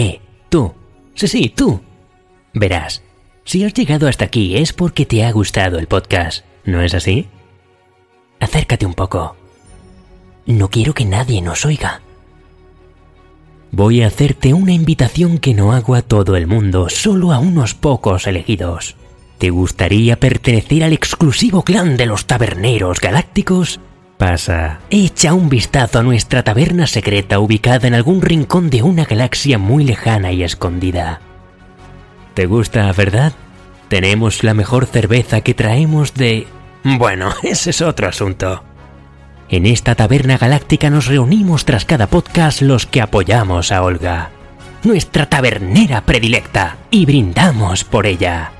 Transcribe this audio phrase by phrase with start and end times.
[0.00, 0.72] Eh, tú.
[1.16, 1.80] Sí, sí, tú.
[2.54, 3.02] Verás,
[3.42, 7.26] si has llegado hasta aquí es porque te ha gustado el podcast, ¿no es así?
[8.38, 9.34] Acércate un poco.
[10.46, 12.00] No quiero que nadie nos oiga.
[13.72, 17.74] Voy a hacerte una invitación que no hago a todo el mundo, solo a unos
[17.74, 18.94] pocos elegidos.
[19.38, 23.80] ¿Te gustaría pertenecer al exclusivo clan de los taberneros galácticos?
[24.18, 29.58] Pasa, echa un vistazo a nuestra taberna secreta ubicada en algún rincón de una galaxia
[29.58, 31.20] muy lejana y escondida.
[32.34, 33.32] ¿Te gusta, verdad?
[33.88, 36.48] Tenemos la mejor cerveza que traemos de...
[36.82, 38.64] Bueno, ese es otro asunto.
[39.48, 44.30] En esta taberna galáctica nos reunimos tras cada podcast los que apoyamos a Olga,
[44.82, 48.50] nuestra tabernera predilecta, y brindamos por ella.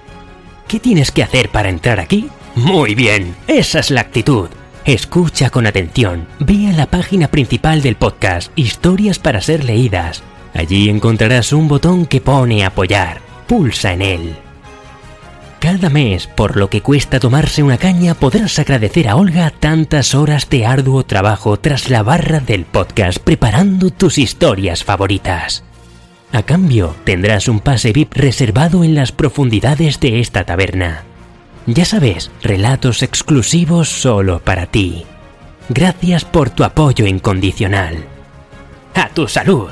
[0.69, 2.29] ¿Qué tienes que hacer para entrar aquí?
[2.55, 4.48] Muy bien, esa es la actitud.
[4.89, 10.22] Escucha con atención, ve a la página principal del podcast Historias para ser leídas.
[10.55, 13.20] Allí encontrarás un botón que pone apoyar.
[13.47, 14.36] Pulsa en él.
[15.61, 20.48] Cada mes, por lo que cuesta tomarse una caña, podrás agradecer a Olga tantas horas
[20.48, 25.64] de arduo trabajo tras la barra del podcast preparando tus historias favoritas.
[26.33, 31.05] A cambio, tendrás un pase VIP reservado en las profundidades de esta taberna.
[31.70, 35.05] Ya sabes, relatos exclusivos solo para ti.
[35.69, 38.06] Gracias por tu apoyo incondicional.
[38.94, 39.69] ¡A tu salud!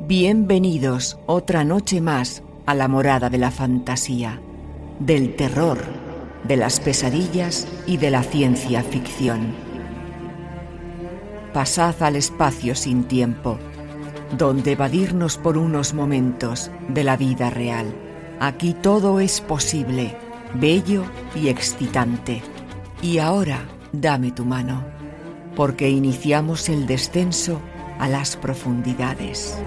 [0.00, 4.40] Bienvenidos otra noche más a la morada de la fantasía,
[4.98, 5.78] del terror,
[6.42, 9.54] de las pesadillas y de la ciencia ficción.
[11.54, 13.60] Pasad al espacio sin tiempo
[14.32, 17.94] donde evadirnos por unos momentos de la vida real.
[18.40, 20.16] Aquí todo es posible,
[20.54, 21.04] bello
[21.34, 22.42] y excitante.
[23.02, 24.84] Y ahora dame tu mano,
[25.54, 27.60] porque iniciamos el descenso
[27.98, 29.58] a las profundidades.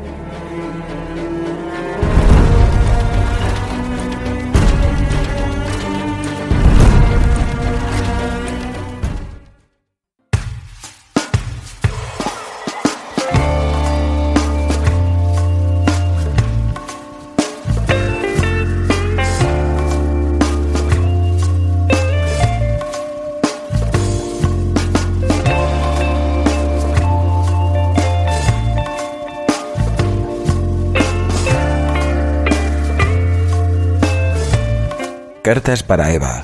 [35.46, 36.44] Cartas para Eva,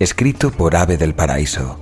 [0.00, 1.78] escrito por Ave del Paraíso.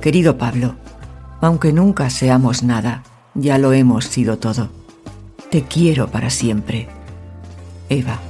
[0.00, 0.76] Querido Pablo,
[1.40, 3.02] aunque nunca seamos nada,
[3.34, 4.68] ya lo hemos sido todo.
[5.50, 6.86] Te quiero para siempre.
[7.88, 8.20] Eva.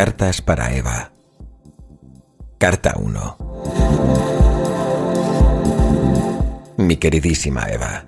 [0.00, 1.12] Cartas para Eva.
[2.56, 3.36] Carta 1.
[6.78, 8.06] Mi queridísima Eva,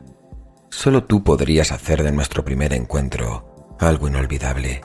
[0.70, 4.80] solo tú podrías hacer de nuestro primer encuentro algo inolvidable.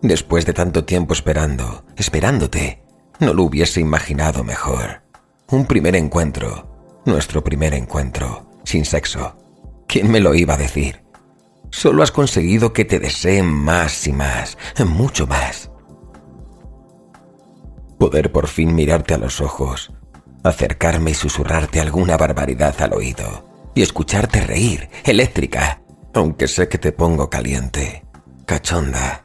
[0.00, 2.82] Después de tanto tiempo esperando, esperándote,
[3.20, 5.02] no lo hubiese imaginado mejor.
[5.50, 9.36] Un primer encuentro, nuestro primer encuentro, sin sexo.
[9.86, 11.02] ¿Quién me lo iba a decir?
[11.68, 14.56] Solo has conseguido que te deseen más y más,
[14.86, 15.70] mucho más
[18.04, 19.90] poder por fin mirarte a los ojos,
[20.42, 25.80] acercarme y susurrarte alguna barbaridad al oído, y escucharte reír, eléctrica,
[26.12, 28.04] aunque sé que te pongo caliente,
[28.44, 29.24] cachonda.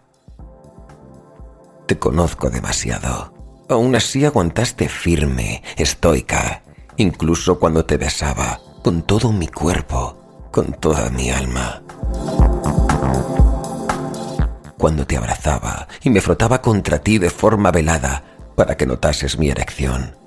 [1.88, 3.34] Te conozco demasiado.
[3.68, 6.64] Aún así aguantaste firme, estoica,
[6.96, 11.82] incluso cuando te besaba, con todo mi cuerpo, con toda mi alma.
[14.80, 18.24] cuando te abrazaba y me frotaba contra ti de forma velada
[18.60, 20.18] para que notases mi erección.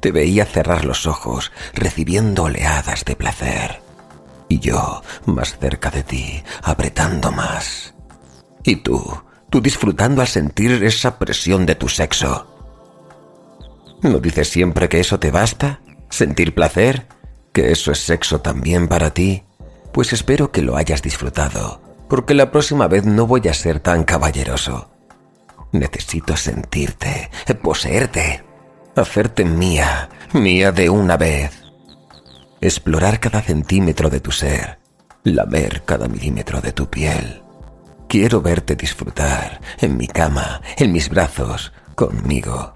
[0.00, 3.80] Te veía cerrar los ojos, recibiendo oleadas de placer.
[4.50, 7.94] Y yo, más cerca de ti, apretando más.
[8.64, 9.02] Y tú,
[9.48, 12.46] tú disfrutando al sentir esa presión de tu sexo.
[14.02, 15.80] ¿No dices siempre que eso te basta?
[16.10, 17.06] ¿Sentir placer?
[17.54, 19.44] ¿Que eso es sexo también para ti?
[19.90, 21.80] Pues espero que lo hayas disfrutado,
[22.10, 24.89] porque la próxima vez no voy a ser tan caballeroso.
[25.72, 27.30] Necesito sentirte,
[27.62, 28.44] poseerte,
[28.96, 31.62] hacerte mía, mía de una vez.
[32.60, 34.78] Explorar cada centímetro de tu ser,
[35.22, 37.42] lamer cada milímetro de tu piel.
[38.08, 42.74] Quiero verte disfrutar, en mi cama, en mis brazos, conmigo.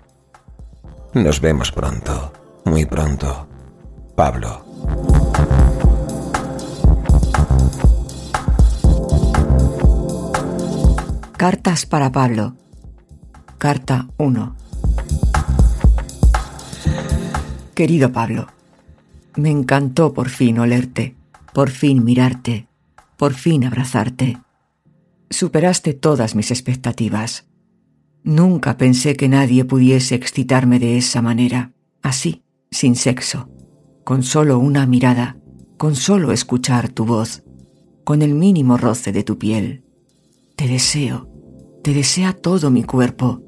[1.12, 2.32] Nos vemos pronto,
[2.64, 3.48] muy pronto.
[4.14, 4.64] Pablo.
[11.36, 12.54] Cartas para Pablo.
[13.64, 14.56] Carta 1.
[17.74, 18.48] Querido Pablo,
[19.36, 21.16] me encantó por fin olerte,
[21.54, 22.68] por fin mirarte,
[23.16, 24.38] por fin abrazarte.
[25.30, 27.46] Superaste todas mis expectativas.
[28.22, 31.72] Nunca pensé que nadie pudiese excitarme de esa manera,
[32.02, 33.48] así, sin sexo,
[34.04, 35.38] con solo una mirada,
[35.78, 37.44] con solo escuchar tu voz,
[38.04, 39.84] con el mínimo roce de tu piel.
[40.54, 41.30] Te deseo,
[41.82, 43.40] te desea todo mi cuerpo,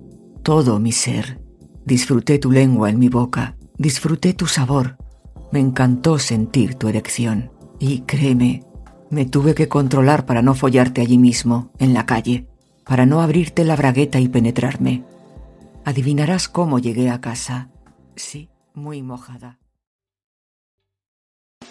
[0.46, 1.40] todo mi ser.
[1.84, 4.96] Disfruté tu lengua en mi boca, disfruté tu sabor.
[5.50, 7.50] Me encantó sentir tu erección.
[7.80, 8.62] Y créeme,
[9.10, 12.46] me tuve que controlar para no follarte allí mismo, en la calle
[12.86, 15.02] para no abrirte la bragueta y penetrarme.
[15.84, 17.68] Adivinarás cómo llegué a casa.
[18.14, 19.58] Sí, muy mojada.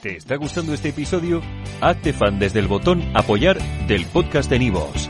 [0.01, 1.41] ¿Te está gustando este episodio?
[1.81, 3.57] Hazte fan desde el botón Apoyar
[3.87, 5.09] del podcast de Nivos.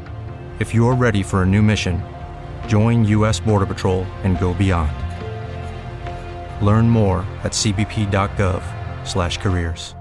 [0.61, 2.03] If you are ready for a new mission,
[2.67, 3.39] join U.S.
[3.39, 4.91] Border Patrol and go beyond.
[6.63, 9.95] Learn more at cbp.gov/careers.